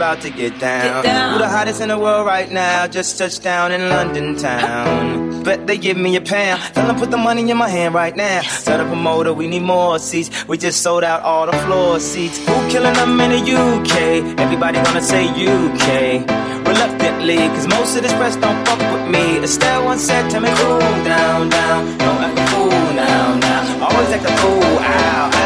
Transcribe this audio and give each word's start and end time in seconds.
About 0.00 0.22
to 0.22 0.30
get 0.30 0.58
down. 0.58 1.02
Get 1.02 1.12
down. 1.12 1.32
Who 1.34 1.38
the 1.40 1.48
hottest 1.48 1.82
in 1.82 1.88
the 1.88 1.98
world 1.98 2.24
right 2.26 2.50
now? 2.50 2.86
Just 2.86 3.18
touched 3.18 3.42
down 3.42 3.70
in 3.70 3.82
London 3.90 4.34
town. 4.34 5.42
Bet 5.42 5.66
they 5.66 5.76
give 5.76 5.98
me 5.98 6.16
a 6.16 6.22
pound. 6.22 6.58
Tell 6.72 6.86
them 6.86 6.96
put 6.96 7.10
the 7.10 7.18
money 7.18 7.50
in 7.50 7.58
my 7.58 7.68
hand 7.68 7.92
right 7.92 8.16
now. 8.16 8.40
Tell 8.64 8.78
the 8.78 8.86
promoter 8.86 9.34
we 9.34 9.46
need 9.46 9.60
more 9.60 9.98
seats. 9.98 10.30
We 10.48 10.56
just 10.56 10.80
sold 10.80 11.04
out 11.04 11.20
all 11.20 11.44
the 11.44 11.58
floor 11.64 12.00
seats. 12.00 12.38
Who 12.38 12.54
killing 12.70 12.94
them 12.94 13.20
in 13.20 13.30
the 13.36 13.42
UK? 13.64 14.40
Everybody 14.40 14.78
gonna 14.82 15.02
say 15.02 15.22
UK. 15.28 16.24
Reluctantly, 16.66 17.36
cause 17.52 17.68
most 17.68 17.94
of 17.96 18.02
this 18.02 18.14
press 18.14 18.36
don't 18.36 18.58
fuck 18.66 18.80
with 18.94 19.06
me. 19.14 19.36
Estelle 19.44 19.84
once 19.84 20.00
said, 20.00 20.30
tell 20.30 20.40
me 20.40 20.48
cool 20.54 20.78
down, 21.04 21.50
down. 21.50 21.98
Don't 21.98 22.20
act 22.24 22.38
a 22.38 22.46
fool 22.52 22.70
now, 22.96 23.36
now. 23.36 23.84
Always 23.84 24.08
act 24.16 24.24
a 24.24 24.32
fool, 24.40 24.78
ow, 24.80 25.39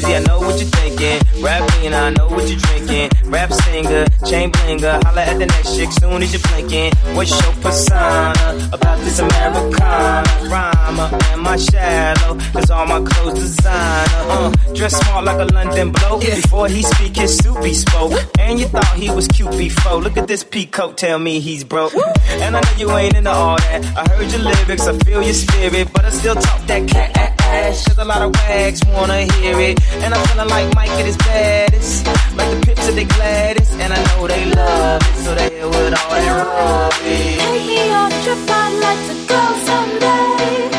crazy, 0.00 0.16
I 0.16 0.20
know 0.20 0.38
what 0.40 0.60
you're 0.60 0.68
thinking. 0.68 1.42
Rapping, 1.42 1.94
I 1.94 2.10
know 2.10 2.28
what 2.28 2.48
you're 2.48 2.58
drinking. 2.58 3.10
Rap 3.30 3.52
singer, 3.52 4.06
chain 4.26 4.50
blinger. 4.52 5.02
Holla 5.04 5.22
at 5.22 5.38
the 5.38 5.46
next 5.46 5.76
chick 5.76 5.90
soon 5.92 6.22
as 6.22 6.32
you're 6.32 6.42
blinking. 6.42 6.92
What's 7.14 7.30
your 7.30 7.52
persona 7.62 8.68
about 8.72 8.98
this 9.00 9.18
Americana? 9.18 10.48
Rhymer, 10.50 11.18
am 11.32 11.46
I 11.46 11.56
shallow? 11.56 12.38
Cause 12.52 12.70
all 12.70 12.86
my 12.86 13.00
clothes 13.00 13.34
designer. 13.34 14.24
Uh, 14.30 14.50
dress 14.74 14.96
smart 15.00 15.24
like 15.24 15.40
a 15.40 15.52
London 15.52 15.92
bloke. 15.92 16.20
Before 16.20 16.68
he 16.68 16.82
speak, 16.82 17.16
his 17.16 17.36
soup 17.38 17.62
he 17.64 17.74
spoke. 17.74 18.12
And 18.38 18.58
you 18.58 18.66
thought 18.66 18.94
he 18.96 19.10
was 19.10 19.28
cute 19.28 19.56
before. 19.56 20.00
Look 20.00 20.16
at 20.16 20.28
this 20.28 20.44
peacoat, 20.44 20.96
tell 20.96 21.18
me 21.18 21.40
he's 21.40 21.64
broke. 21.64 21.94
And 21.94 22.56
I 22.56 22.60
know 22.60 22.76
you 22.78 22.90
ain't 22.96 23.16
into 23.16 23.30
all 23.30 23.56
that. 23.56 23.84
I 23.96 24.08
heard 24.10 24.30
your 24.30 24.42
lyrics, 24.42 24.86
I 24.86 24.96
feel 24.98 25.22
your 25.22 25.34
spirit. 25.34 25.88
But 25.92 26.04
I 26.04 26.10
still 26.10 26.34
talk 26.34 26.66
that 26.66 26.88
cat 26.88 27.19
ass. 27.60 27.86
Cause 27.86 27.98
a 27.98 28.04
lot 28.04 28.22
of 28.22 28.30
wags 28.40 28.80
wanna 28.94 29.20
hear 29.34 29.58
it. 29.68 29.76
And 30.02 30.14
I'm 30.14 30.22
feeling 30.28 30.48
like 30.48 30.74
Mike 30.74 30.94
at 31.00 31.06
his 31.06 31.16
baddest. 31.18 32.06
Like 32.36 32.50
the 32.54 32.60
pips 32.66 32.88
of 32.88 32.94
the 32.94 33.04
Gladys. 33.04 33.70
And 33.82 33.92
I 33.92 34.00
know 34.08 34.26
they 34.26 34.44
love 34.60 35.02
it. 35.02 35.24
So 35.24 35.34
they 35.34 35.60
all 35.62 35.70
that 35.70 36.10
rubbish. 36.46 37.38
Take 37.38 37.66
me 37.66 37.82
on 38.00 38.12
a 38.12 38.22
trip, 38.24 38.38
I'd 38.60 38.74
like 38.86 39.02
to 39.10 39.16
go 39.32 39.42
someday. 39.68 40.70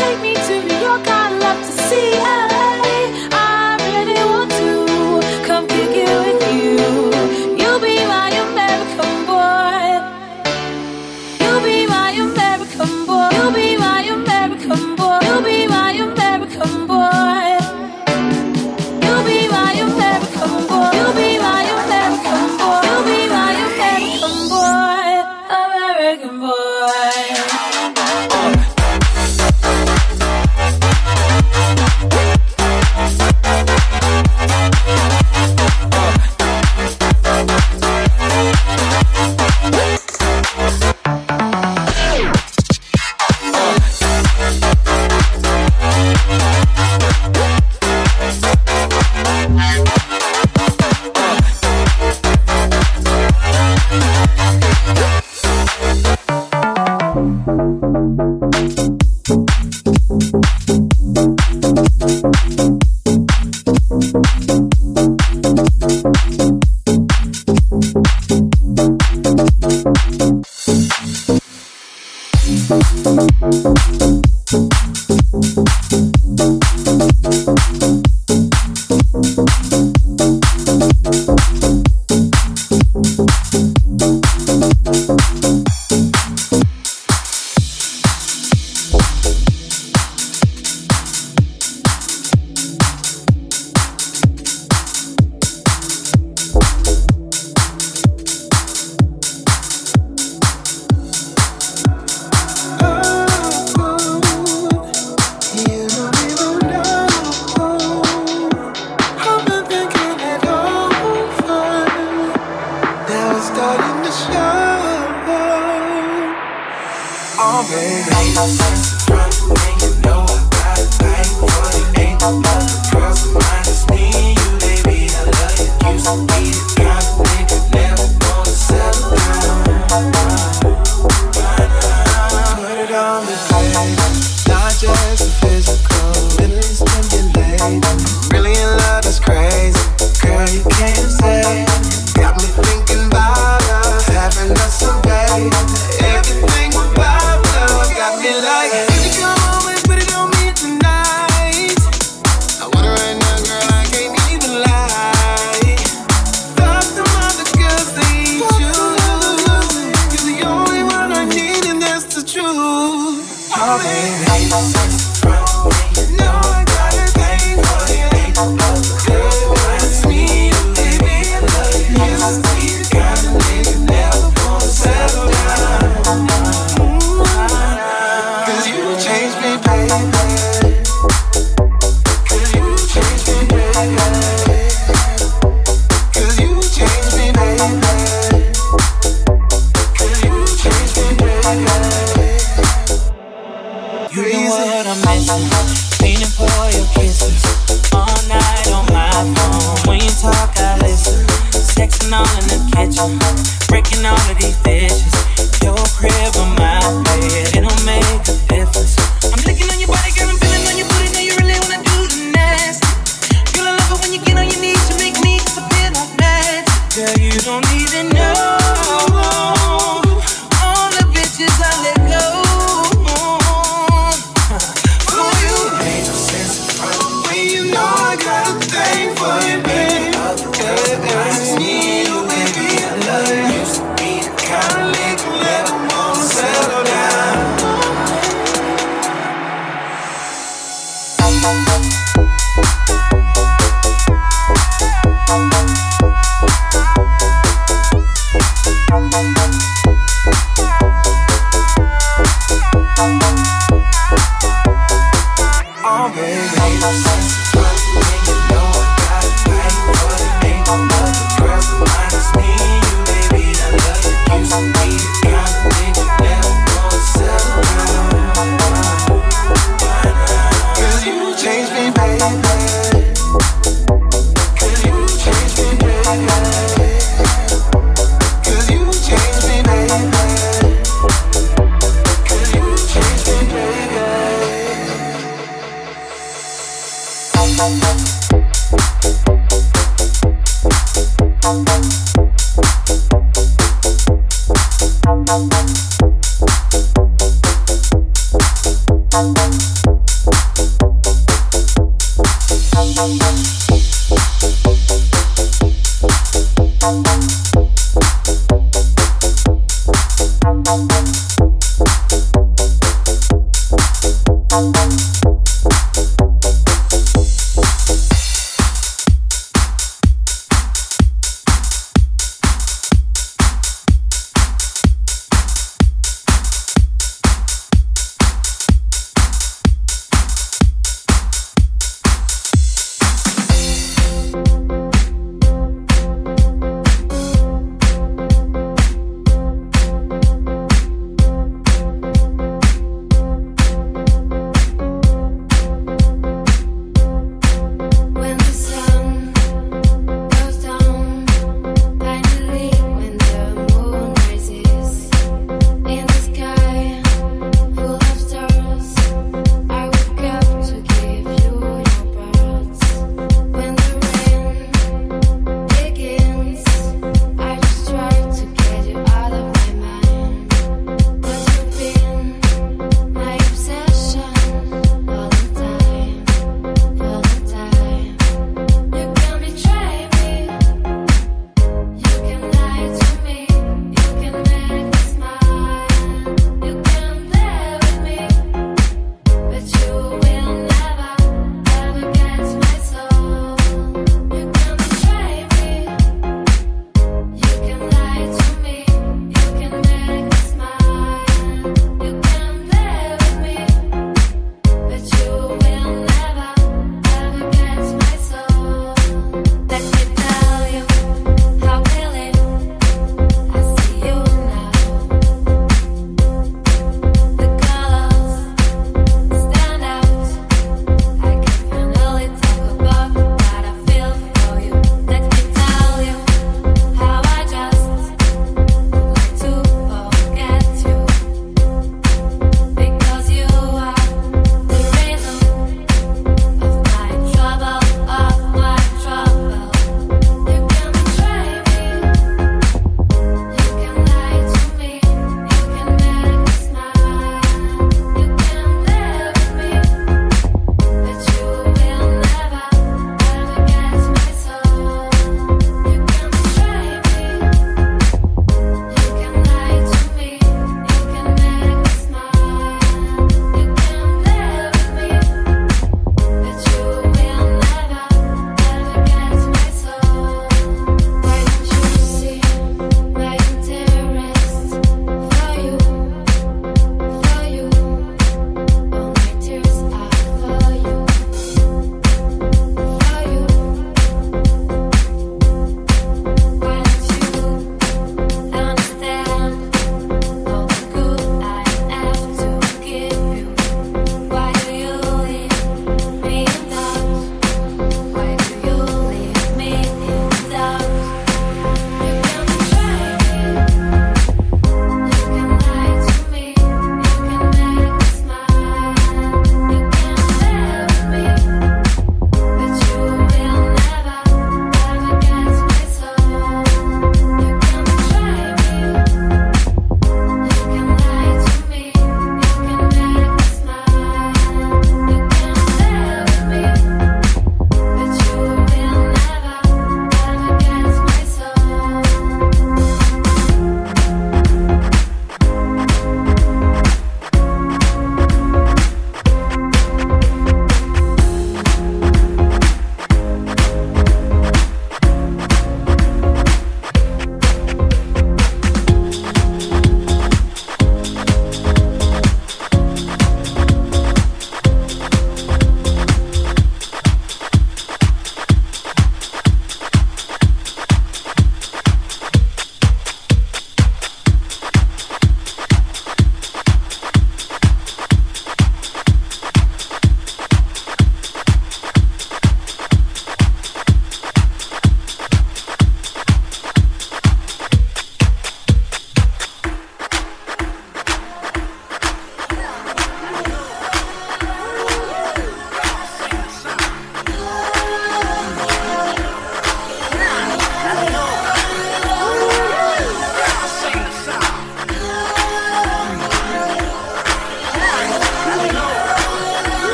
Take 0.00 0.18
me 0.24 0.32
to 0.34 0.54
New 0.68 0.80
York, 0.88 1.06
I'd 1.06 1.34
love 1.44 1.60
to 1.66 1.72
see 1.88 2.10